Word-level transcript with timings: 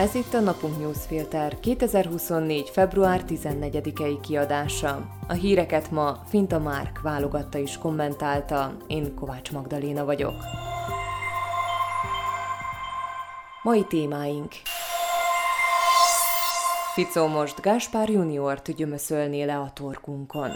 Ez 0.00 0.14
itt 0.14 0.34
a 0.34 0.40
Napunk 0.40 0.78
Newsfilter 0.78 1.60
2024. 1.60 2.68
február 2.68 3.22
14-i 3.28 4.18
kiadása. 4.22 5.08
A 5.28 5.32
híreket 5.32 5.90
ma 5.90 6.22
Finta 6.28 6.58
Márk 6.58 7.00
válogatta 7.00 7.58
és 7.58 7.78
kommentálta, 7.78 8.76
én 8.86 9.14
Kovács 9.14 9.52
Magdaléna 9.52 10.04
vagyok. 10.04 10.34
Mai 13.62 13.84
témáink 13.84 14.52
Ficó 16.94 17.26
most 17.26 17.60
Gáspár 17.60 18.08
juniort 18.08 18.74
gyömöszölné 18.74 19.44
le 19.44 19.58
a 19.58 19.70
torkunkon. 19.74 20.50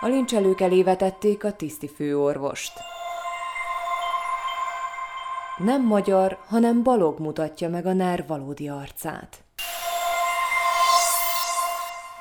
A 0.00 0.06
lincselők 0.06 0.60
elé 0.60 0.82
vetették 0.82 1.44
a 1.44 1.52
tiszti 1.52 1.88
főorvost. 1.88 2.72
Nem 5.64 5.86
magyar, 5.86 6.38
hanem 6.46 6.82
balog 6.82 7.18
mutatja 7.18 7.68
meg 7.68 7.86
a 7.86 7.92
NER 7.92 8.24
valódi 8.26 8.68
arcát. 8.68 9.44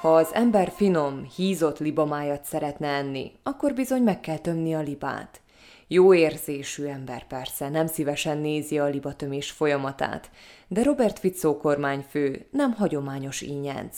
Ha 0.02 0.16
az 0.16 0.34
ember 0.34 0.71
finom, 0.75 1.23
hízott 1.35 1.80
libamájat 1.80 2.44
szeretne 2.44 2.88
enni, 2.88 3.31
akkor 3.44 3.73
bizony 3.73 4.02
meg 4.02 4.20
kell 4.20 4.38
tömni 4.38 4.75
a 4.75 4.80
libát. 4.80 5.41
Jó 5.88 6.13
érzésű 6.13 6.85
ember 6.85 7.27
persze, 7.27 7.70
nem 7.70 7.88
szívesen 7.88 8.38
nézi 8.38 8.80
a 8.80 8.85
libatömés 8.85 9.52
folyamatát, 9.52 10.30
de 10.67 10.83
Robert 10.83 11.19
Fico 11.19 11.58
kormányfő 11.58 12.47
nem 12.52 12.73
hagyományos 12.73 13.41
ínyenc. 13.41 13.97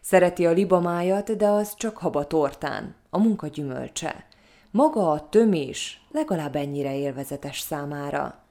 Szereti 0.00 0.46
a 0.46 0.50
libamájat, 0.50 1.36
de 1.36 1.46
az 1.48 1.74
csak 1.76 1.98
haba 1.98 2.26
tortán, 2.26 2.94
a 3.10 3.18
munka 3.18 3.46
gyümölcse. 3.46 4.26
Maga 4.70 5.10
a 5.10 5.28
tömés 5.28 6.00
legalább 6.10 6.56
ennyire 6.56 6.96
élvezetes 6.96 7.60
számára. 7.60 8.48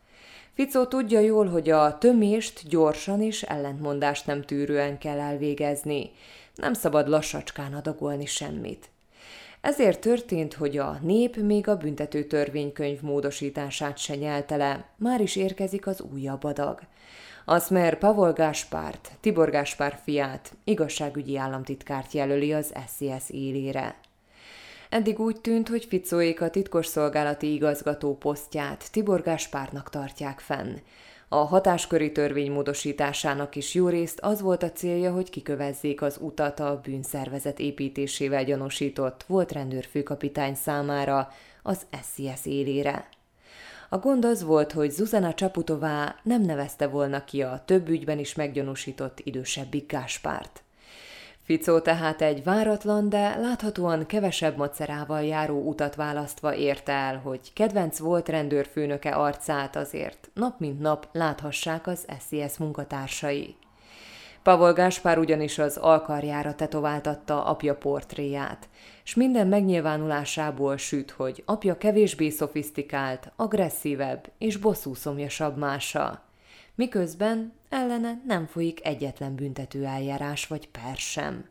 Ficó 0.60 0.86
tudja 0.86 1.20
jól, 1.20 1.48
hogy 1.48 1.70
a 1.70 1.98
tömést 1.98 2.68
gyorsan 2.68 3.22
és 3.22 3.44
ellentmondást 3.44 4.26
nem 4.26 4.42
tűrően 4.42 4.98
kell 4.98 5.20
elvégezni. 5.20 6.12
Nem 6.56 6.74
szabad 6.74 7.08
lassacskán 7.08 7.74
adagolni 7.74 8.26
semmit. 8.26 8.90
Ezért 9.62 10.00
történt, 10.00 10.54
hogy 10.54 10.78
a 10.78 10.98
nép 11.02 11.36
még 11.36 11.68
a 11.68 11.78
büntető 11.78 12.24
törvénykönyv 12.24 13.02
módosítását 13.02 13.98
se 13.98 14.16
nyelte 14.16 14.56
le, 14.56 14.90
már 14.96 15.22
is 15.22 15.36
érkezik 15.36 15.88
az 15.88 16.02
újabb 16.14 16.44
adag. 16.44 16.80
Az 17.46 17.70
mer 17.70 17.98
Pavol 17.98 18.34
Gáspárt, 18.34 19.12
Tibor 19.20 19.50
Gáspár 19.50 20.00
fiát, 20.04 20.54
igazságügyi 20.64 21.38
államtitkárt 21.38 22.12
jelöli 22.12 22.54
az 22.54 22.74
SZSZ 22.88 23.30
élére. 23.30 23.96
Eddig 24.90 25.20
úgy 25.20 25.42
tűnt, 25.42 25.70
hogy 25.70 25.86
Ficóék 25.86 26.42
a 26.42 26.50
titkosszolgálati 26.50 27.54
igazgató 27.54 28.18
posztját 28.18 28.92
Tibor 28.92 29.22
Gáspárnak 29.22 29.90
tartják 29.90 30.40
fenn. 30.40 30.76
A 31.28 31.36
hatásköri 31.36 32.12
törvény 32.12 32.52
módosításának 32.52 33.56
is 33.56 33.74
jó 33.74 33.88
részt 33.88 34.20
az 34.20 34.42
volt 34.42 34.64
a 34.64 34.72
célja, 34.72 35.12
hogy 35.12 35.30
kikövezzék 35.30 36.02
az 36.02 36.18
utat 36.22 36.60
a 36.60 36.80
bűnszervezet 36.84 37.60
építésével 37.60 38.44
gyanúsított 38.44 39.24
volt 39.28 39.52
rendőrfőkapitány 39.52 40.56
számára 40.56 41.32
az 41.64 41.86
SZSZ 42.02 42.46
élére. 42.46 43.10
A 43.90 43.98
gond 43.98 44.26
az 44.26 44.44
volt, 44.44 44.72
hogy 44.72 44.92
Zuzana 44.92 45.34
Csaputová 45.34 46.16
nem 46.24 46.42
nevezte 46.42 46.88
volna 46.88 47.24
ki 47.24 47.42
a 47.42 47.62
több 47.66 47.90
ügyben 47.90 48.20
is 48.20 48.36
meggyanúsított 48.36 49.20
idősebbik 49.24 49.92
Gáspárt. 49.92 50.64
Ficó 51.50 51.80
tehát 51.80 52.22
egy 52.22 52.44
váratlan, 52.44 53.10
de 53.10 53.36
láthatóan 53.36 54.06
kevesebb 54.06 54.58
macerával 54.58 55.24
járó 55.24 55.62
utat 55.68 55.96
választva 55.96 56.56
érte 56.56 56.92
el, 56.92 57.18
hogy 57.18 57.54
kedvenc 57.54 58.00
volt 58.00 58.30
rendőrfőnöke 58.30 59.10
arcát 59.10 59.76
azért 59.76 60.30
nap 60.34 60.60
mint 60.60 60.80
nap 60.80 61.08
láthassák 61.12 61.88
az 61.88 62.06
SZSZ 62.20 62.58
munkatársai. 62.58 63.56
Pavol 64.44 64.74
Gáspár 64.74 65.18
ugyanis 65.18 65.58
az 65.58 65.78
alkarjára 65.78 66.56
tetováltatta 66.56 67.46
apja 67.46 67.76
portréját, 67.76 68.70
s 69.04 69.16
minden 69.16 69.48
megnyilvánulásából 69.48 70.78
süt, 70.78 71.12
hogy 71.12 71.44
apja 71.46 71.78
kevésbé 71.78 72.30
szofisztikált, 72.30 73.32
agresszívebb 73.36 74.32
és 74.38 74.58
bosszúszomjasabb 74.58 75.58
mása 75.58 76.28
miközben 76.80 77.54
ellene 77.70 78.22
nem 78.26 78.46
folyik 78.46 78.86
egyetlen 78.86 79.36
büntető 79.36 79.86
eljárás 79.86 80.48
vagy 80.48 80.70
per 80.70 80.98
sem. 80.98 81.50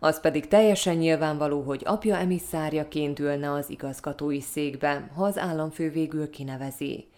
Az 0.00 0.20
pedig 0.20 0.48
teljesen 0.48 0.96
nyilvánvaló, 0.96 1.60
hogy 1.60 1.82
apja 1.84 2.16
emisszárjaként 2.16 3.18
ülne 3.18 3.52
az 3.52 3.70
igazgatói 3.70 4.40
székbe, 4.40 5.10
ha 5.14 5.24
az 5.24 5.38
államfő 5.38 5.90
végül 5.90 6.30
kinevezi. 6.30 7.08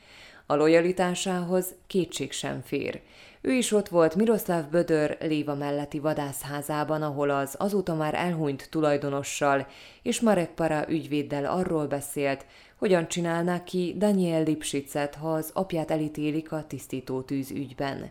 A 0.46 0.54
lojalitásához 0.54 1.74
kétség 1.86 2.32
sem 2.32 2.60
fér. 2.60 3.00
Ő 3.42 3.52
is 3.52 3.72
ott 3.72 3.88
volt 3.88 4.14
Miroslav 4.14 4.64
Bödör 4.64 5.16
Léva 5.20 5.54
melletti 5.54 5.98
vadászházában, 5.98 7.02
ahol 7.02 7.30
az 7.30 7.54
azóta 7.58 7.94
már 7.94 8.14
elhunyt 8.14 8.68
tulajdonossal 8.70 9.66
és 10.02 10.20
Marek 10.20 10.50
Para 10.50 10.84
ügyvéddel 10.88 11.44
arról 11.44 11.86
beszélt, 11.86 12.46
hogyan 12.78 13.08
csinálná 13.08 13.64
ki 13.64 13.94
Daniel 13.98 14.42
Lipsitzet, 14.42 15.14
ha 15.14 15.32
az 15.32 15.50
apját 15.52 15.90
elítélik 15.90 16.52
a 16.52 16.64
tisztító 16.66 17.20
tűz 17.20 17.50
ügyben. 17.50 18.10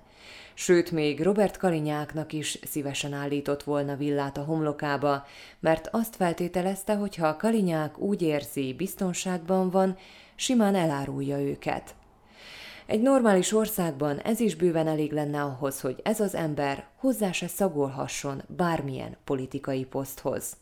Sőt, 0.53 0.91
még 0.91 1.23
Robert 1.23 1.57
Kalinyáknak 1.57 2.33
is 2.33 2.59
szívesen 2.63 3.13
állított 3.13 3.63
volna 3.63 3.95
villát 3.95 4.37
a 4.37 4.43
homlokába, 4.43 5.25
mert 5.59 5.87
azt 5.91 6.15
feltételezte, 6.15 6.95
hogy 6.95 7.15
ha 7.15 7.35
Kalinyák 7.35 7.97
úgy 7.97 8.21
érzi, 8.21 8.73
biztonságban 8.73 9.69
van, 9.69 9.97
simán 10.35 10.75
elárulja 10.75 11.39
őket. 11.39 11.95
Egy 12.89 13.01
normális 13.01 13.53
országban 13.53 14.19
ez 14.19 14.39
is 14.39 14.55
bőven 14.55 14.87
elég 14.87 15.11
lenne 15.11 15.41
ahhoz, 15.41 15.81
hogy 15.81 15.99
ez 16.03 16.19
az 16.19 16.35
ember 16.35 16.87
hozzá 16.95 17.31
se 17.31 17.47
szagolhasson 17.47 18.43
bármilyen 18.47 19.17
politikai 19.23 19.85
poszthoz. 19.85 20.57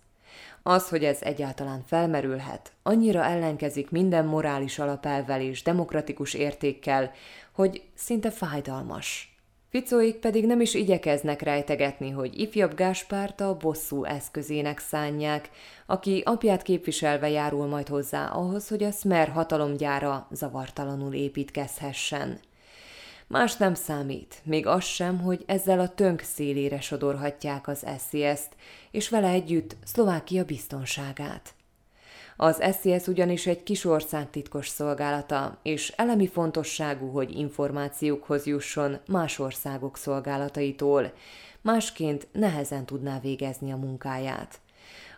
Az, 0.64 0.90
hogy 0.90 1.04
ez 1.04 1.22
egyáltalán 1.22 1.84
felmerülhet, 1.86 2.72
annyira 2.84 3.24
ellenkezik 3.24 3.90
minden 3.90 4.26
morális 4.26 4.80
alapelvel 4.80 5.42
és 5.42 5.64
demokratikus 5.64 6.34
értékkel, 6.34 7.12
hogy 7.52 7.84
szinte 7.96 8.32
fájdalmas. 8.32 9.37
Ficóik 9.70 10.16
pedig 10.16 10.46
nem 10.46 10.62
is 10.62 10.74
igyekeznek 10.74 11.42
rejtegetni, 11.42 12.10
hogy 12.10 12.40
ifjabb 12.40 12.76
Gáspárt 12.76 13.42
a 13.42 13.58
bosszú 13.58 14.04
eszközének 14.04 14.80
szánják, 14.80 15.50
aki 15.86 16.22
apját 16.26 16.62
képviselve 16.62 17.30
járul 17.30 17.68
majd 17.68 17.88
hozzá 17.88 18.28
ahhoz, 18.28 18.68
hogy 18.68 18.84
a 18.84 18.92
Smer 18.92 19.30
hatalomgyára 19.30 20.28
zavartalanul 20.32 21.14
építkezhessen. 21.14 22.40
Más 23.28 23.56
nem 23.56 23.74
számít, 23.74 24.42
még 24.44 24.66
az 24.66 24.84
sem, 24.84 25.20
hogy 25.20 25.44
ezzel 25.46 25.80
a 25.80 25.94
tönk 25.94 26.22
szélére 26.22 26.80
sodorhatják 26.80 27.68
az 27.68 27.86
SZSZ-t, 27.98 28.56
és 28.92 29.10
vele 29.10 29.30
együtt 29.30 29.76
Szlovákia 29.86 30.44
biztonságát. 30.46 31.57
Az 32.40 32.64
SZSZ 32.72 33.08
ugyanis 33.08 33.48
egy 33.48 33.64
kis 33.64 33.86
ország 33.86 34.30
titkos 34.30 34.68
szolgálata, 34.68 35.60
és 35.64 35.94
elemi 35.96 36.28
fontosságú, 36.28 37.10
hogy 37.10 37.38
információkhoz 37.38 38.46
jusson 38.46 38.98
más 39.08 39.40
országok 39.40 39.98
szolgálataitól, 39.98 41.12
másként 41.62 42.28
nehezen 42.32 42.86
tudná 42.86 43.20
végezni 43.20 43.72
a 43.72 43.76
munkáját. 43.78 44.60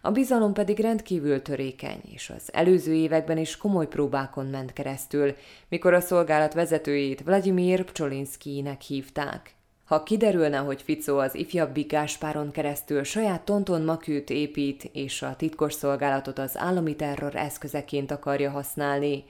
A 0.01 0.11
bizalom 0.11 0.53
pedig 0.53 0.79
rendkívül 0.79 1.41
törékeny, 1.41 2.01
és 2.13 2.29
az 2.29 2.53
előző 2.53 2.93
években 2.93 3.37
is 3.37 3.57
komoly 3.57 3.87
próbákon 3.87 4.45
ment 4.45 4.73
keresztül, 4.73 5.35
mikor 5.69 5.93
a 5.93 6.01
szolgálat 6.01 6.53
vezetőjét 6.53 7.23
Vladimir 7.23 7.83
Pcsolinszkijnek 7.83 8.81
hívták. 8.81 9.58
Ha 9.89 10.03
kiderülne, 10.03 10.57
hogy 10.57 10.81
Ficó 10.81 11.17
az 11.17 11.35
ifjabbi 11.35 11.81
Gáspáron 11.81 12.51
keresztül 12.51 13.03
saját 13.03 13.41
tonton 13.41 13.81
makűt 13.81 14.29
épít, 14.29 14.89
és 14.93 15.21
a 15.21 15.35
titkos 15.35 15.73
szolgálatot 15.73 16.39
az 16.39 16.57
állami 16.57 16.95
terror 16.95 17.35
eszközeként 17.35 18.11
akarja 18.11 18.51
használni, 18.51 19.23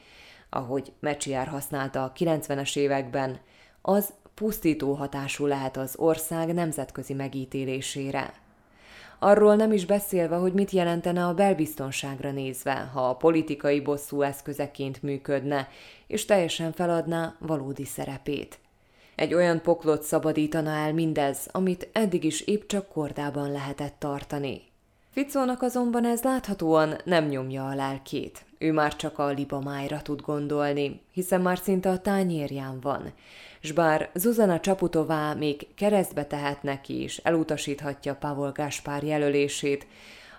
ahogy 0.49 0.91
Mecsiár 0.99 1.47
használta 1.47 2.03
a 2.03 2.11
90-es 2.17 2.75
években, 2.75 3.39
az 3.81 4.13
pusztító 4.33 4.93
hatású 4.93 5.45
lehet 5.45 5.77
az 5.77 5.93
ország 5.97 6.53
nemzetközi 6.53 7.13
megítélésére. 7.13 8.33
Arról 9.19 9.55
nem 9.55 9.71
is 9.71 9.85
beszélve, 9.85 10.35
hogy 10.35 10.53
mit 10.53 10.71
jelentene 10.71 11.25
a 11.25 11.33
belbiztonságra 11.33 12.31
nézve, 12.31 12.89
ha 12.93 13.09
a 13.09 13.15
politikai 13.15 13.81
bosszú 13.81 14.21
eszközeként 14.21 15.03
működne, 15.03 15.67
és 16.07 16.25
teljesen 16.25 16.71
feladná 16.71 17.35
valódi 17.39 17.85
szerepét. 17.85 18.59
Egy 19.19 19.33
olyan 19.33 19.61
poklot 19.61 20.03
szabadítana 20.03 20.69
el 20.69 20.93
mindez, 20.93 21.47
amit 21.51 21.89
eddig 21.91 22.23
is 22.23 22.41
épp 22.41 22.67
csak 22.67 22.87
kordában 22.87 23.51
lehetett 23.51 23.95
tartani. 23.99 24.61
Ficónak 25.11 25.61
azonban 25.61 26.05
ez 26.05 26.21
láthatóan 26.21 26.95
nem 27.03 27.25
nyomja 27.25 27.67
a 27.67 27.75
lelkét. 27.75 28.45
Ő 28.57 28.71
már 28.71 28.95
csak 28.95 29.19
a 29.19 29.27
libamájra 29.27 30.01
tud 30.01 30.21
gondolni, 30.21 31.01
hiszen 31.11 31.41
már 31.41 31.57
szinte 31.57 31.89
a 31.89 31.99
tányérján 31.99 32.79
van. 32.79 33.13
S 33.61 33.71
bár 33.71 34.09
Zuzana 34.13 34.59
Csaputová 34.59 35.33
még 35.33 35.67
keresztbe 35.75 36.25
tehet 36.25 36.63
neki 36.63 37.03
is, 37.03 37.17
elutasíthatja 37.17 38.15
Pavol 38.15 38.51
Gáspár 38.51 39.03
jelölését, 39.03 39.87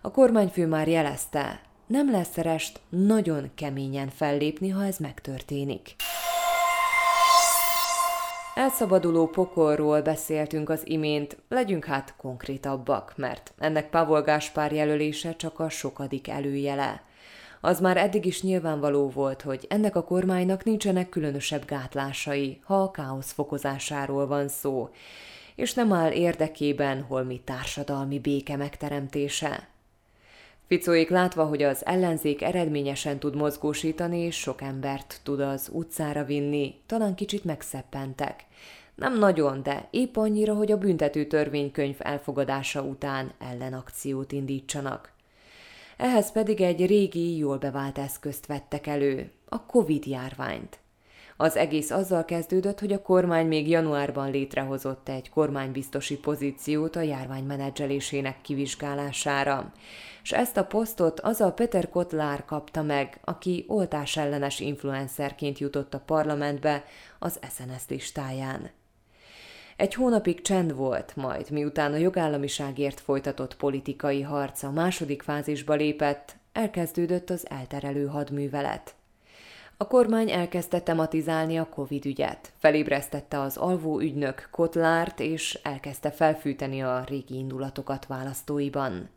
a 0.02 0.10
kormányfő 0.10 0.66
már 0.66 0.88
jelezte, 0.88 1.60
nem 1.86 2.10
lesz 2.10 2.34
rest 2.34 2.80
nagyon 2.88 3.50
keményen 3.54 4.08
fellépni, 4.08 4.68
ha 4.68 4.84
ez 4.84 4.96
megtörténik. 4.96 5.96
Elszabaduló 8.54 9.26
pokolról 9.26 10.02
beszéltünk 10.02 10.68
az 10.68 10.80
imént, 10.84 11.36
legyünk 11.48 11.84
hát 11.84 12.14
konkrétabbak, 12.16 13.12
mert 13.16 13.52
ennek 13.58 13.90
Pavol 13.90 14.22
Gáspár 14.22 14.72
jelölése 14.72 15.36
csak 15.36 15.60
a 15.60 15.68
sokadik 15.68 16.28
előjele. 16.28 17.02
Az 17.60 17.80
már 17.80 17.96
eddig 17.96 18.24
is 18.24 18.42
nyilvánvaló 18.42 19.08
volt, 19.08 19.42
hogy 19.42 19.66
ennek 19.68 19.96
a 19.96 20.04
kormánynak 20.04 20.64
nincsenek 20.64 21.08
különösebb 21.08 21.64
gátlásai, 21.64 22.60
ha 22.64 22.82
a 22.82 22.90
káosz 22.90 23.32
fokozásáról 23.32 24.26
van 24.26 24.48
szó, 24.48 24.88
és 25.54 25.74
nem 25.74 25.92
áll 25.92 26.10
érdekében 26.10 27.02
holmi 27.02 27.40
társadalmi 27.40 28.18
béke 28.18 28.56
megteremtése. 28.56 29.68
Ficóik 30.70 31.08
látva, 31.08 31.44
hogy 31.44 31.62
az 31.62 31.86
ellenzék 31.86 32.42
eredményesen 32.42 33.18
tud 33.18 33.36
mozgósítani, 33.36 34.18
és 34.18 34.36
sok 34.36 34.62
embert 34.62 35.20
tud 35.22 35.40
az 35.40 35.68
utcára 35.72 36.24
vinni, 36.24 36.74
talán 36.86 37.14
kicsit 37.14 37.44
megszeppentek. 37.44 38.44
Nem 38.94 39.18
nagyon, 39.18 39.62
de 39.62 39.88
épp 39.90 40.16
annyira, 40.16 40.54
hogy 40.54 40.72
a 40.72 40.78
büntető 40.78 41.26
törvénykönyv 41.26 41.96
elfogadása 41.98 42.82
után 42.82 43.32
ellenakciót 43.38 44.32
indítsanak. 44.32 45.12
Ehhez 45.96 46.32
pedig 46.32 46.60
egy 46.60 46.86
régi, 46.86 47.36
jól 47.36 47.58
bevált 47.58 47.98
eszközt 47.98 48.46
vettek 48.46 48.86
elő, 48.86 49.30
a 49.48 49.66
Covid-járványt. 49.66 50.79
Az 51.40 51.56
egész 51.56 51.90
azzal 51.90 52.24
kezdődött, 52.24 52.80
hogy 52.80 52.92
a 52.92 53.02
kormány 53.02 53.46
még 53.46 53.68
januárban 53.68 54.30
létrehozott 54.30 55.08
egy 55.08 55.30
kormánybiztosi 55.30 56.16
pozíciót 56.16 56.96
a 56.96 57.00
járvány 57.00 57.44
menedzselésének 57.44 58.40
kivizsgálására, 58.40 59.72
és 60.22 60.32
ezt 60.32 60.56
a 60.56 60.64
posztot 60.64 61.20
az 61.20 61.40
a 61.40 61.52
Peter 61.52 61.88
Kotlár 61.88 62.44
kapta 62.44 62.82
meg, 62.82 63.20
aki 63.24 63.64
oltás 63.68 64.16
ellenes 64.16 64.60
influencerként 64.60 65.58
jutott 65.58 65.94
a 65.94 66.02
parlamentbe 66.06 66.84
az 67.18 67.38
SNS 67.54 67.82
listáján. 67.88 68.70
Egy 69.76 69.94
hónapig 69.94 70.42
csend 70.42 70.74
volt, 70.74 71.16
majd 71.16 71.50
miután 71.50 71.92
a 71.92 71.96
jogállamiságért 71.96 73.00
folytatott 73.00 73.56
politikai 73.56 74.22
harc 74.22 74.62
a 74.62 74.70
második 74.70 75.22
fázisba 75.22 75.74
lépett, 75.74 76.36
elkezdődött 76.52 77.30
az 77.30 77.50
elterelő 77.50 78.06
hadművelet– 78.06 78.94
a 79.80 79.86
kormány 79.86 80.30
elkezdte 80.30 80.80
tematizálni 80.80 81.58
a 81.58 81.68
Covid 81.68 82.06
ügyet, 82.06 82.52
felébresztette 82.58 83.40
az 83.40 83.56
alvó 83.56 84.00
ügynök 84.00 84.48
Kotlárt, 84.50 85.20
és 85.20 85.58
elkezdte 85.62 86.10
felfűteni 86.10 86.82
a 86.82 87.04
régi 87.06 87.36
indulatokat 87.36 88.06
választóiban. 88.06 89.08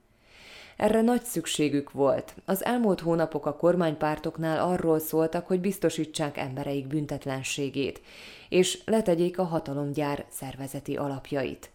Erre 0.78 1.02
nagy 1.02 1.24
szükségük 1.24 1.92
volt. 1.92 2.36
Az 2.46 2.66
elmúlt 2.66 3.00
hónapok 3.00 3.46
a 3.46 3.56
kormánypártoknál 3.56 4.70
arról 4.70 5.00
szóltak, 5.00 5.48
hogy 5.48 5.60
biztosítsák 5.60 6.38
embereik 6.38 6.88
büntetlenségét, 6.88 8.02
és 8.50 8.82
letegyék 8.86 9.40
a 9.40 9.44
hatalomgyár 9.44 10.26
szervezeti 10.30 10.96
alapjait. 10.96 11.70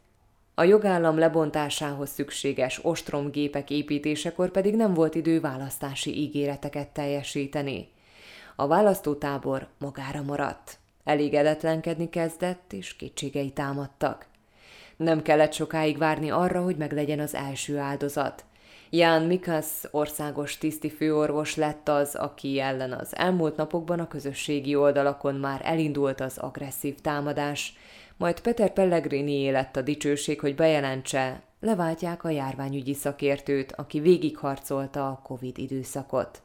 A 0.55 0.63
jogállam 0.63 1.19
lebontásához 1.19 2.11
szükséges 2.11 2.85
ostromgépek 2.85 3.71
építésekor 3.71 4.51
pedig 4.51 4.75
nem 4.75 4.95
volt 4.95 5.15
idő 5.15 5.41
választási 5.41 6.17
ígéreteket 6.17 6.89
teljesíteni. 6.89 7.97
A 8.61 8.67
választótábor 8.67 9.67
magára 9.79 10.23
maradt. 10.23 10.79
Elégedetlenkedni 11.05 12.09
kezdett, 12.09 12.73
és 12.73 12.97
kétségei 12.97 13.51
támadtak. 13.51 14.27
Nem 14.97 15.23
kellett 15.23 15.53
sokáig 15.53 15.99
várni 15.99 16.31
arra, 16.31 16.63
hogy 16.63 16.77
meglegyen 16.77 17.21
az 17.21 17.35
első 17.35 17.79
áldozat. 17.79 18.45
Ján 18.91 19.23
Mikasz 19.23 19.89
országos 19.91 20.59
tiszti 20.59 20.91
főorvos 20.91 21.57
lett 21.57 21.89
az, 21.89 22.15
aki 22.15 22.61
ellen 22.61 22.93
az 22.93 23.17
elmúlt 23.17 23.57
napokban 23.57 24.01
a 24.01 24.09
közösségi 24.09 24.77
oldalakon 24.77 25.35
már 25.35 25.61
elindult 25.65 26.21
az 26.21 26.39
agresszív 26.39 27.01
támadás, 27.01 27.77
majd 28.17 28.41
Peter 28.41 28.73
Pellegrini 28.73 29.51
lett 29.51 29.77
a 29.77 29.83
dicsőség, 29.83 30.41
hogy 30.41 30.55
bejelentse, 30.55 31.43
leváltják 31.61 32.25
a 32.25 32.31
járványügyi 32.31 32.95
szakértőt, 32.95 33.73
aki 33.73 34.01
végigharcolta 34.01 35.09
a 35.09 35.21
Covid 35.23 35.59
időszakot. 35.59 36.43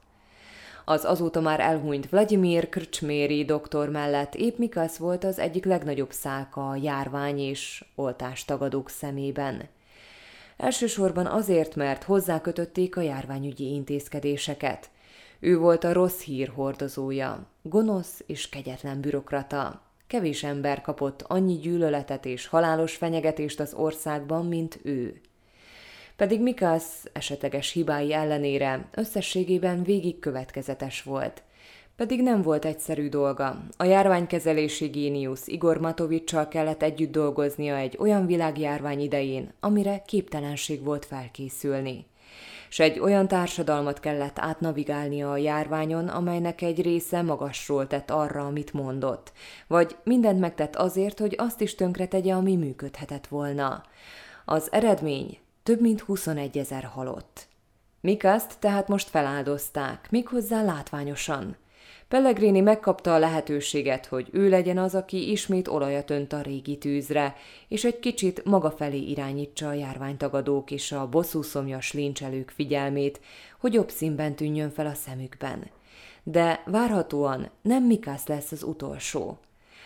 Az 0.86 1.06
azóta 1.06 1.42
már 1.42 1.60
elhunyt 1.60 2.10
Vladimir 2.10 2.70
Krcsméri 2.70 3.46
doktor 3.46 3.90
mellett 3.90 4.36
épp 4.36 4.58
Mikasz 4.58 4.98
volt 4.98 5.24
az 5.24 5.40
egyik 5.40 5.66
legnagyobb 5.66 6.12
szálka 6.12 6.70
a 6.70 6.76
járvány 6.76 7.40
és 7.40 7.86
oltástagadók 7.96 8.90
szemében. 8.90 9.70
Elsősorban 10.58 11.26
azért, 11.26 11.76
mert 11.76 12.04
hozzákötötték 12.04 12.98
a 12.98 13.02
járványügyi 13.02 13.74
intézkedéseket. 13.74 14.90
Ő 15.40 15.58
volt 15.58 15.84
a 15.84 15.94
rossz 15.94 16.22
hír 16.22 16.52
hordozója, 16.56 17.46
gonosz 17.62 18.24
és 18.26 18.50
kegyetlen 18.50 19.02
bürokrata. 19.02 19.82
Kevés 20.08 20.44
ember 20.44 20.82
kapott 20.82 21.22
annyi 21.22 21.58
gyűlöletet 21.58 22.26
és 22.26 22.48
halálos 22.48 22.96
fenyegetést 22.96 23.60
az 23.60 23.74
országban, 23.74 24.46
mint 24.46 24.80
ő 24.84 25.22
pedig 26.24 26.42
Mikász 26.42 27.06
esetleges 27.14 27.72
hibái 27.72 28.14
ellenére 28.14 28.86
összességében 28.92 29.84
végig 29.84 30.20
következetes 30.20 31.02
volt. 31.02 31.44
Pedig 31.96 32.22
nem 32.22 32.42
volt 32.42 32.66
egyszerű 32.66 33.10
dolga. 33.10 33.64
A 33.78 33.84
járványkezelési 33.84 34.86
géniusz 34.86 35.48
Igor 35.48 35.78
Matovicsal 35.78 36.48
kellett 36.48 36.82
együtt 36.84 37.12
dolgoznia 37.12 37.76
egy 37.76 37.98
olyan 38.00 38.26
világjárvány 38.26 39.00
idején, 39.00 39.54
amire 39.60 40.02
képtelenség 40.06 40.84
volt 40.84 41.06
felkészülni. 41.06 42.06
S 42.70 42.80
egy 42.80 43.00
olyan 43.00 43.28
társadalmat 43.28 44.00
kellett 44.00 44.40
átnavigálnia 44.40 45.32
a 45.32 45.38
járványon, 45.38 46.08
amelynek 46.08 46.62
egy 46.62 46.82
része 46.82 47.22
magasról 47.22 47.88
tett 47.88 48.12
arra, 48.12 48.46
amit 48.46 48.74
mondott, 48.74 49.32
vagy 49.68 49.96
mindent 50.04 50.40
megtett 50.40 50.76
azért, 50.76 51.20
hogy 51.20 51.36
azt 51.38 51.62
is 51.62 51.76
tönkretegye, 51.76 52.34
ami 52.34 52.56
működhetett 52.56 53.28
volna. 53.28 53.84
Az 54.46 54.72
eredmény 54.72 55.38
több 55.64 55.82
mint 55.82 56.02
21 56.02 56.58
ezer 56.58 56.84
halott. 56.84 57.48
Mikaszt 58.02 58.60
tehát 58.60 58.88
most 58.88 59.10
feláldozták, 59.10 60.08
méghozzá 60.12 60.64
látványosan. 60.64 61.56
Pellegrini 62.08 62.60
megkapta 62.60 63.14
a 63.14 63.20
lehetőséget, 63.20 64.06
hogy 64.06 64.30
ő 64.32 64.50
legyen 64.50 64.78
az, 64.78 64.96
aki 64.96 65.32
ismét 65.32 65.68
olajat 65.68 66.10
önt 66.10 66.34
a 66.34 66.42
régi 66.42 66.78
tűzre, 66.78 67.36
és 67.68 67.84
egy 67.84 68.00
kicsit 68.00 68.46
maga 68.46 68.72
felé 68.72 68.98
irányítsa 68.98 69.68
a 69.68 69.74
járványtagadók 69.74 70.72
és 70.72 70.92
a 70.92 71.08
bosszúszomjas 71.08 71.94
lincselők 71.94 72.50
figyelmét, 72.50 73.20
hogy 73.60 73.74
jobb 73.74 73.90
színben 73.90 74.36
tűnjön 74.36 74.72
fel 74.72 74.86
a 74.86 74.94
szemükben. 74.94 75.70
De 76.24 76.64
várhatóan 76.66 77.50
nem 77.62 77.84
Mikász 77.84 78.28
lesz 78.28 78.52
az 78.52 78.64
utolsó. 78.64 79.38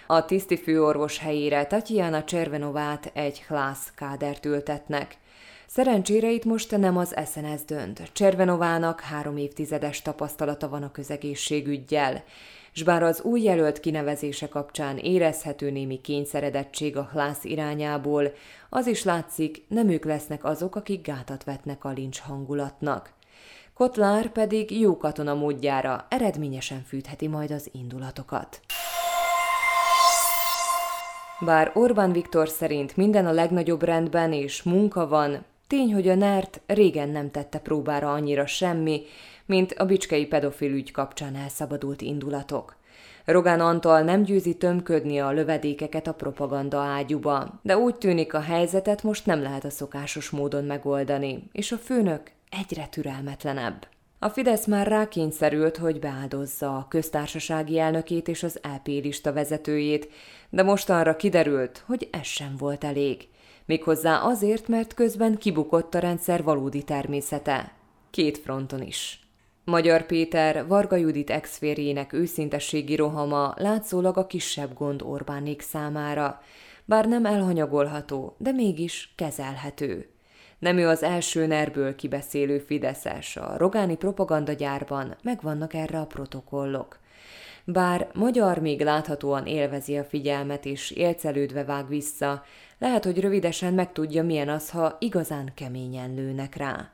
A 0.08 0.26
tiszti 0.26 0.58
főorvos 0.58 1.18
helyére 1.18 1.66
Tatjana 1.66 2.24
Cservenovát 2.24 3.12
egy 3.14 3.44
hlász 3.48 3.92
kádert 3.96 4.46
ültetnek– 4.46 5.18
Szerencsére 5.70 6.32
itt 6.32 6.46
most 6.46 6.78
nem 6.78 6.98
az 6.98 7.16
SNS 7.32 7.66
dönt. 7.66 8.10
Cservenovának 8.14 9.00
három 9.00 9.38
évtizedes 9.38 10.02
tapasztalata 10.02 10.70
van 10.70 10.84
a 10.84 10.92
közegészségügyjel, 10.92 12.24
s 12.72 12.84
bár 12.84 13.04
az 13.04 13.22
új 13.22 13.42
jelölt 13.42 13.80
kinevezése 13.80 14.48
kapcsán 14.48 14.98
érezhető 14.98 15.72
némi 15.72 16.02
kényszeredettség 16.02 16.98
a 16.98 17.10
hlász 17.12 17.44
irányából, 17.44 18.32
az 18.70 18.88
is 18.88 19.04
látszik, 19.04 19.66
nem 19.68 19.90
ők 19.90 20.06
lesznek 20.06 20.44
azok, 20.44 20.76
akik 20.76 21.06
gátat 21.06 21.44
vetnek 21.44 21.84
a 21.84 21.90
lincs 21.90 22.20
hangulatnak. 22.20 23.14
Kotlár 23.74 24.32
pedig 24.32 24.80
jó 24.80 24.98
katona 24.98 25.34
módjára 25.34 26.06
eredményesen 26.10 26.84
fűtheti 26.84 27.28
majd 27.28 27.52
az 27.52 27.70
indulatokat. 27.72 28.60
Bár 31.40 31.72
Orbán 31.74 32.12
Viktor 32.12 32.50
szerint 32.50 32.98
minden 32.98 33.26
a 33.26 33.32
legnagyobb 33.32 33.84
rendben 33.84 34.34
és 34.34 34.64
munka 34.64 35.08
van, 35.08 35.46
Tény, 35.68 35.94
hogy 35.94 36.08
a 36.08 36.16
NERT 36.16 36.62
régen 36.66 37.10
nem 37.10 37.32
tette 37.32 37.60
próbára 37.60 38.14
annyira 38.14 38.46
semmi, 38.46 39.02
mint 39.46 39.72
a 39.72 39.86
bicskei 39.86 40.26
pedofil 40.26 40.72
ügy 40.72 40.92
kapcsán 40.92 41.36
elszabadult 41.36 42.02
indulatok. 42.02 42.76
Rogán 43.26 43.60
Antal 43.60 44.02
nem 44.02 44.24
győzi 44.24 44.56
tömködni 44.56 45.20
a 45.20 45.32
lövedékeket 45.32 46.08
a 46.08 46.14
propaganda 46.14 46.80
ágyuba, 46.80 47.60
de 47.62 47.78
úgy 47.78 47.96
tűnik 47.96 48.34
a 48.34 48.40
helyzetet 48.40 49.04
most 49.04 49.26
nem 49.26 49.42
lehet 49.42 49.66
a 49.66 49.70
szokásos 49.70 50.30
módon 50.30 50.64
megoldani, 50.64 51.44
és 51.52 51.72
a 51.72 51.78
főnök 51.78 52.32
egyre 52.50 52.88
türelmetlenebb. 52.88 53.88
A 54.20 54.30
Fidesz 54.30 54.66
már 54.66 54.88
rákényszerült, 54.88 55.78
hogy 55.78 56.00
beáldozza 56.00 56.76
a 56.78 56.88
köztársasági 56.90 57.80
elnökét 57.80 58.28
és 58.28 58.44
az 58.44 58.60
LP 58.64 58.88
lista 58.88 59.34
vezetőjét, 59.34 60.10
de 60.50 60.64
mostanra 60.64 61.16
kiderült, 61.16 61.84
hogy 61.86 62.08
ez 62.12 62.26
sem 62.26 62.56
volt 62.58 62.84
elég– 62.84 63.28
Méghozzá 63.68 64.18
azért, 64.18 64.68
mert 64.68 64.94
közben 64.94 65.38
kibukott 65.38 65.96
a 65.96 66.00
rendszer 66.00 66.44
valódi 66.44 66.84
természete. 66.84 67.72
Két 68.10 68.38
fronton 68.38 68.82
is. 68.82 69.20
Magyar 69.64 70.06
Péter, 70.06 70.68
Varga 70.68 70.96
Judit 70.96 71.30
exférjének 71.30 72.14
őszintességi 72.14 72.96
rohama 72.96 73.54
látszólag 73.58 74.18
a 74.18 74.28
kisebb 74.28 74.74
gond 74.74 75.02
Orbánék 75.02 75.62
számára, 75.62 76.42
bár 76.86 77.06
nem 77.08 77.26
elhanyagolható, 77.26 78.36
de 78.38 78.52
mégis 78.52 79.14
kezelhető. 79.16 80.10
Nem 80.60 80.78
ő 80.78 80.88
az 80.88 81.04
első 81.04 81.46
nerből 81.46 81.96
kibeszélő 81.96 82.60
Fideszes, 82.60 83.38
a 83.38 83.58
rogáni 83.58 83.96
propagandagyárban 83.96 85.16
megvannak 85.24 85.74
erre 85.74 86.00
a 86.00 86.06
protokollok. 86.06 87.00
Bár 87.66 88.08
magyar 88.14 88.58
még 88.58 88.82
láthatóan 88.82 89.46
élvezi 89.46 89.98
a 89.98 90.04
figyelmet 90.04 90.66
és 90.66 90.92
élcelődve 90.92 91.64
vág 91.64 91.88
vissza, 91.88 92.44
lehet, 92.80 93.04
hogy 93.04 93.20
rövidesen 93.20 93.74
megtudja, 93.74 94.24
milyen 94.24 94.50
az, 94.50 94.70
ha 94.70 94.98
igazán 95.00 95.52
keményen 95.56 96.14
lőnek 96.14 96.56
rá. 96.56 96.92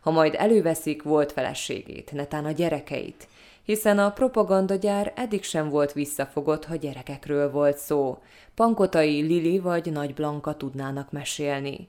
Ha 0.00 0.10
majd 0.10 0.34
előveszik 0.38 1.02
volt 1.02 1.32
feleségét, 1.32 2.12
netán 2.12 2.44
a 2.44 2.50
gyerekeit, 2.50 3.28
hiszen 3.62 3.98
a 3.98 4.10
propagandagyár 4.10 5.12
eddig 5.16 5.42
sem 5.42 5.68
volt 5.68 5.92
visszafogott, 5.92 6.64
ha 6.64 6.76
gyerekekről 6.76 7.50
volt 7.50 7.76
szó. 7.76 8.18
Pankotai 8.54 9.20
Lili 9.20 9.58
vagy 9.58 9.92
Nagy 9.92 10.14
Blanka 10.14 10.56
tudnának 10.56 11.12
mesélni. 11.12 11.88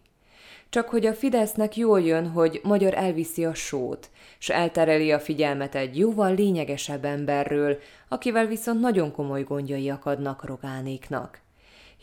Csak 0.69 0.89
hogy 0.89 1.05
a 1.05 1.13
Fidesznek 1.13 1.77
jól 1.77 2.01
jön, 2.01 2.29
hogy 2.29 2.59
magyar 2.63 2.93
elviszi 2.93 3.45
a 3.45 3.53
sót, 3.53 4.09
s 4.37 4.49
eltereli 4.49 5.11
a 5.11 5.19
figyelmet 5.19 5.75
egy 5.75 5.97
jóval 5.97 6.33
lényegesebb 6.33 7.05
emberről, 7.05 7.77
akivel 8.07 8.45
viszont 8.45 8.79
nagyon 8.79 9.11
komoly 9.11 9.43
gondjai 9.43 9.89
akadnak 9.89 10.45
Rogánéknak. 10.45 11.44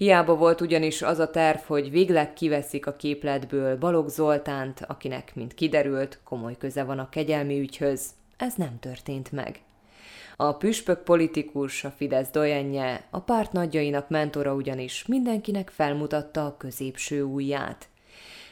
Hiába 0.02 0.36
volt 0.36 0.60
ugyanis 0.60 1.02
az 1.02 1.18
a 1.18 1.30
terv, 1.30 1.58
hogy 1.66 1.90
végleg 1.90 2.32
kiveszik 2.32 2.86
a 2.86 2.92
képletből 2.92 3.78
Balog 3.78 4.08
Zoltánt, 4.08 4.84
akinek, 4.86 5.34
mint 5.34 5.54
kiderült, 5.54 6.18
komoly 6.24 6.56
köze 6.58 6.84
van 6.84 6.98
a 6.98 7.08
kegyelmi 7.08 7.60
ügyhöz. 7.60 8.10
Ez 8.36 8.54
nem 8.54 8.78
történt 8.80 9.32
meg. 9.32 9.60
A 10.36 10.52
püspök 10.52 11.02
politikus, 11.02 11.84
a 11.84 11.90
Fidesz 11.90 12.30
dojenje, 12.30 13.04
a 13.10 13.20
párt 13.20 13.52
nagyjainak 13.52 14.08
mentora 14.08 14.54
ugyanis 14.54 15.06
mindenkinek 15.06 15.70
felmutatta 15.70 16.46
a 16.46 16.56
középső 16.56 17.22
ujját. 17.22 17.88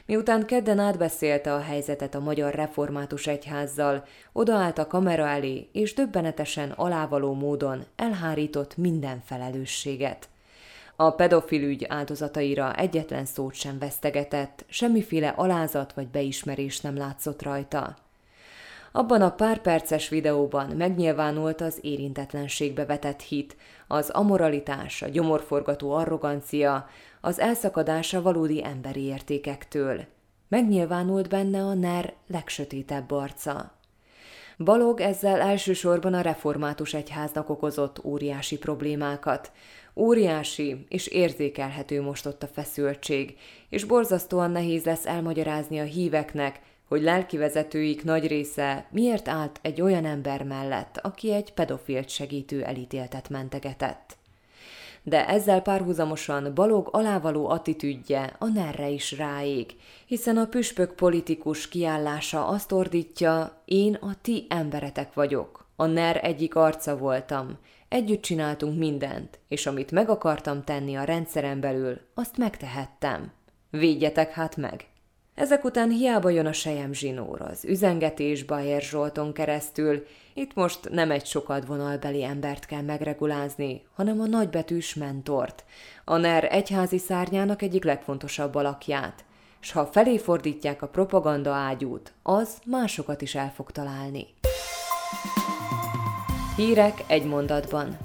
Miután 0.06 0.46
kedden 0.46 0.78
átbeszélte 0.78 1.54
a 1.54 1.60
helyzetet 1.60 2.14
a 2.14 2.20
Magyar 2.20 2.54
Református 2.54 3.26
Egyházzal, 3.26 4.04
odaállt 4.32 4.78
a 4.78 4.86
kamera 4.86 5.26
elé, 5.26 5.68
és 5.72 5.94
döbbenetesen 5.94 6.70
alávaló 6.70 7.34
módon 7.34 7.84
elhárított 7.96 8.76
minden 8.76 9.22
felelősséget. 9.24 10.29
A 11.00 11.10
pedofil 11.10 11.62
ügy 11.62 11.84
áldozataira 11.88 12.74
egyetlen 12.74 13.24
szót 13.24 13.54
sem 13.54 13.78
vesztegetett, 13.78 14.64
semmiféle 14.68 15.28
alázat 15.28 15.92
vagy 15.92 16.08
beismerés 16.08 16.80
nem 16.80 16.96
látszott 16.96 17.42
rajta. 17.42 17.96
Abban 18.92 19.22
a 19.22 19.30
pár 19.30 19.60
perces 19.60 20.08
videóban 20.08 20.70
megnyilvánult 20.76 21.60
az 21.60 21.78
érintetlenségbe 21.80 22.84
vetett 22.84 23.20
hit, 23.20 23.56
az 23.86 24.10
amoralitás, 24.10 25.02
a 25.02 25.08
gyomorforgató 25.08 25.92
arrogancia, 25.92 26.88
az 27.20 27.38
elszakadása 27.38 28.22
valódi 28.22 28.64
emberi 28.64 29.02
értékektől. 29.02 30.04
Megnyilvánult 30.48 31.28
benne 31.28 31.62
a 31.62 31.74
NER 31.74 32.14
legsötétebb 32.26 33.10
arca. 33.10 33.72
Balog 34.64 35.00
ezzel 35.00 35.40
elsősorban 35.40 36.14
a 36.14 36.20
református 36.20 36.94
egyháznak 36.94 37.50
okozott 37.50 38.04
óriási 38.04 38.58
problémákat. 38.58 39.52
Óriási 39.96 40.86
és 40.88 41.06
érzékelhető 41.06 42.02
most 42.02 42.26
ott 42.26 42.42
a 42.42 42.46
feszültség, 42.46 43.36
és 43.68 43.84
borzasztóan 43.84 44.50
nehéz 44.50 44.84
lesz 44.84 45.06
elmagyarázni 45.06 45.80
a 45.80 45.84
híveknek, 45.84 46.60
hogy 46.88 47.02
lelkivezetőik 47.02 48.04
nagy 48.04 48.26
része 48.26 48.86
miért 48.90 49.28
állt 49.28 49.58
egy 49.62 49.80
olyan 49.80 50.04
ember 50.04 50.42
mellett, 50.42 50.98
aki 51.02 51.32
egy 51.32 51.52
pedofilt 51.52 52.08
segítő 52.08 52.62
elítéltet 52.62 53.28
mentegetett. 53.28 54.16
De 55.02 55.28
ezzel 55.28 55.62
párhuzamosan 55.62 56.54
Balog 56.54 56.88
alávaló 56.92 57.48
attitűdje 57.48 58.36
a 58.38 58.46
nerre 58.46 58.88
is 58.88 59.16
ráég, 59.16 59.76
hiszen 60.06 60.36
a 60.36 60.46
püspök 60.46 60.94
politikus 60.94 61.68
kiállása 61.68 62.46
azt 62.46 62.72
ordítja, 62.72 63.62
én 63.64 63.94
a 63.94 64.10
ti 64.22 64.46
emberetek 64.48 65.14
vagyok, 65.14 65.66
a 65.76 65.86
NER 65.86 66.24
egyik 66.24 66.54
arca 66.54 66.96
voltam, 66.96 67.58
együtt 67.88 68.22
csináltunk 68.22 68.78
mindent, 68.78 69.38
és 69.48 69.66
amit 69.66 69.90
meg 69.90 70.08
akartam 70.08 70.64
tenni 70.64 70.96
a 70.96 71.04
rendszeren 71.04 71.60
belül, 71.60 72.00
azt 72.14 72.36
megtehettem. 72.36 73.32
Védjetek 73.70 74.32
hát 74.32 74.56
meg! 74.56 74.86
Ezek 75.40 75.64
után 75.64 75.90
hiába 75.90 76.30
jön 76.30 76.46
a 76.46 76.52
sejem 76.52 76.92
zsinór, 76.92 77.40
az 77.40 77.64
üzengetés 77.64 78.44
Bayer 78.44 78.82
Zsolton 78.82 79.32
keresztül, 79.32 80.06
itt 80.34 80.54
most 80.54 80.90
nem 80.90 81.10
egy 81.10 81.38
vonalbeli 81.66 82.24
embert 82.24 82.66
kell 82.66 82.82
megregulázni, 82.82 83.82
hanem 83.94 84.20
a 84.20 84.26
nagybetűs 84.26 84.94
mentort, 84.94 85.64
a 86.04 86.16
NER 86.16 86.48
egyházi 86.50 86.98
szárnyának 86.98 87.62
egyik 87.62 87.84
legfontosabb 87.84 88.54
alakját, 88.54 89.24
s 89.60 89.72
ha 89.72 89.86
felé 89.86 90.18
fordítják 90.18 90.82
a 90.82 90.88
propaganda 90.88 91.52
ágyút, 91.52 92.12
az 92.22 92.58
másokat 92.66 93.22
is 93.22 93.34
el 93.34 93.52
fog 93.54 93.70
találni. 93.70 94.26
Hírek 96.56 97.04
egy 97.06 97.24
mondatban. 97.24 97.96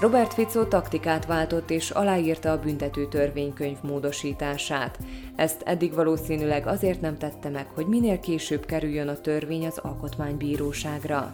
Robert 0.00 0.34
Fico 0.34 0.64
taktikát 0.64 1.26
váltott 1.26 1.70
és 1.70 1.90
aláírta 1.90 2.50
a 2.50 2.58
büntető 2.58 3.08
törvénykönyv 3.08 3.76
módosítását. 3.82 4.98
Ezt 5.36 5.62
eddig 5.62 5.94
valószínűleg 5.94 6.66
azért 6.66 7.00
nem 7.00 7.18
tette 7.18 7.48
meg, 7.48 7.66
hogy 7.74 7.86
minél 7.86 8.20
később 8.20 8.66
kerüljön 8.66 9.08
a 9.08 9.20
törvény 9.20 9.66
az 9.66 9.78
alkotmánybíróságra. 9.78 11.32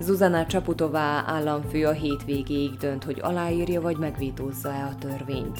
Zuzana 0.00 0.46
Csaputová 0.46 1.24
államfő 1.26 1.86
a 1.86 1.92
hétvégéig 1.92 2.76
dönt, 2.76 3.04
hogy 3.04 3.18
aláírja 3.22 3.80
vagy 3.80 3.96
megvétózza-e 3.96 4.84
a 4.84 4.98
törvényt. 4.98 5.58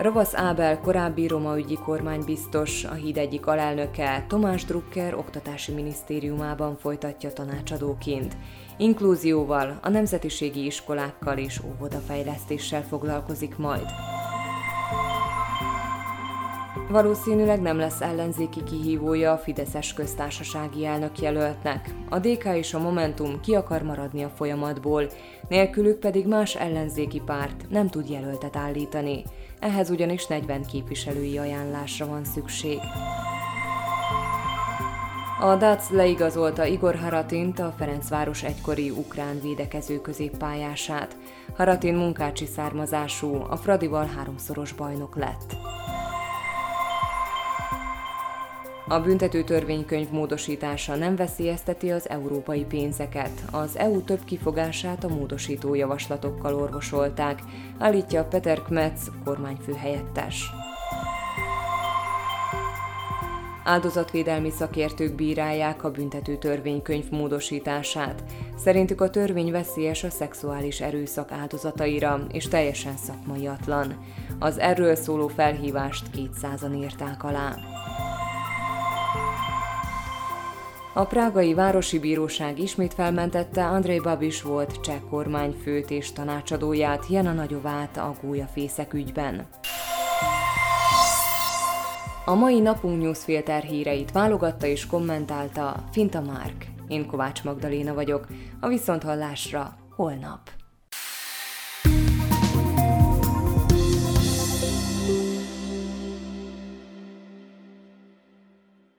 Ravasz 0.00 0.34
Ábel 0.34 0.80
korábbi 0.80 1.26
Roma 1.26 1.58
ügyi 1.58 1.78
kormánybiztos, 1.84 2.84
a 2.84 2.92
híd 2.92 3.16
egyik 3.16 3.46
alelnöke 3.46 4.24
Tomás 4.28 4.64
Drucker 4.64 5.14
oktatási 5.14 5.72
minisztériumában 5.72 6.76
folytatja 6.76 7.32
tanácsadóként. 7.32 8.36
Inklúzióval, 8.76 9.78
a 9.82 9.88
nemzetiségi 9.88 10.64
iskolákkal 10.64 11.38
és 11.38 11.60
óvodafejlesztéssel 11.64 12.82
foglalkozik 12.82 13.56
majd. 13.56 13.86
Valószínűleg 16.90 17.60
nem 17.60 17.78
lesz 17.78 18.00
ellenzéki 18.00 18.62
kihívója 18.62 19.32
a 19.32 19.38
Fideszes 19.38 19.92
köztársasági 19.92 20.86
elnök 20.86 21.20
jelöltnek. 21.20 21.94
A 22.08 22.18
DK 22.18 22.44
és 22.44 22.74
a 22.74 22.78
Momentum 22.78 23.40
ki 23.40 23.54
akar 23.54 23.82
maradni 23.82 24.22
a 24.22 24.28
folyamatból, 24.28 25.06
nélkülük 25.48 25.98
pedig 25.98 26.26
más 26.26 26.54
ellenzéki 26.54 27.22
párt 27.24 27.64
nem 27.68 27.88
tud 27.88 28.08
jelöltet 28.08 28.56
állítani. 28.56 29.22
Ehhez 29.60 29.90
ugyanis 29.90 30.26
40 30.26 30.64
képviselői 30.64 31.38
ajánlásra 31.38 32.06
van 32.06 32.24
szükség. 32.24 32.78
A 35.40 35.56
DAC 35.56 35.90
leigazolta 35.90 36.64
Igor 36.64 36.94
Haratint, 36.94 37.58
a 37.58 37.74
Ferencváros 37.78 38.42
egykori 38.42 38.90
ukrán 38.90 39.40
védekező 39.42 40.00
középpályását. 40.00 41.16
Haratin 41.56 41.94
munkácsi 41.94 42.46
származású, 42.46 43.46
a 43.48 43.56
Fradival 43.56 44.06
háromszoros 44.16 44.72
bajnok 44.72 45.16
lett. 45.16 45.56
A 48.90 49.00
büntető 49.00 49.42
törvénykönyv 49.42 50.10
módosítása 50.10 50.94
nem 50.94 51.16
veszélyezteti 51.16 51.90
az 51.90 52.08
európai 52.08 52.64
pénzeket. 52.64 53.30
Az 53.50 53.78
EU 53.78 54.02
több 54.02 54.24
kifogását 54.24 55.04
a 55.04 55.08
módosító 55.08 55.74
javaslatokkal 55.74 56.54
orvosolták, 56.54 57.42
állítja 57.78 58.24
Peter 58.24 58.62
Kmetz, 58.62 59.10
kormányfő 59.24 59.72
helyettes. 59.72 60.50
Áldozatvédelmi 63.64 64.50
szakértők 64.50 65.14
bírálják 65.14 65.84
a 65.84 65.90
büntető 65.90 66.36
törvénykönyv 66.36 67.10
módosítását. 67.10 68.22
Szerintük 68.56 69.00
a 69.00 69.10
törvény 69.10 69.50
veszélyes 69.50 70.04
a 70.04 70.10
szexuális 70.10 70.80
erőszak 70.80 71.32
áldozataira, 71.32 72.20
és 72.32 72.48
teljesen 72.48 72.96
szakmaiatlan. 72.96 74.04
Az 74.38 74.58
erről 74.58 74.94
szóló 74.94 75.28
felhívást 75.28 76.06
200-an 76.16 76.76
írták 76.76 77.24
alá. 77.24 77.69
A 81.00 81.04
prágai 81.06 81.54
városi 81.54 81.98
bíróság 81.98 82.58
ismét 82.58 82.94
felmentette 82.94 83.66
Andrei 83.66 84.00
Babis 84.00 84.42
volt 84.42 84.80
cseh 84.80 85.00
kormányfőt 85.10 85.90
és 85.90 86.12
tanácsadóját 86.12 87.06
Jana 87.08 87.32
Nagyovát 87.32 87.96
a 87.96 88.14
gólyafészek 88.22 88.92
ügyben. 88.92 89.46
A 92.24 92.34
mai 92.34 92.60
napunk 92.60 93.02
newsfilter 93.02 93.62
híreit 93.62 94.12
válogatta 94.12 94.66
és 94.66 94.86
kommentálta 94.86 95.84
Finta 95.92 96.20
Márk. 96.20 96.66
Én 96.88 97.06
Kovács 97.06 97.44
Magdaléna 97.44 97.94
vagyok. 97.94 98.26
A 98.60 98.68
viszonthallásra 98.68 99.76
holnap. 99.96 100.59